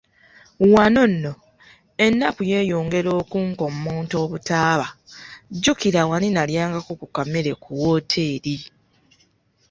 [0.73, 1.33] Wano nno
[2.05, 4.87] ennaku yeeyongera okunkommonta obutaaba,
[5.53, 8.55] jjukira wali nalyanga ku kamere ku woteeri.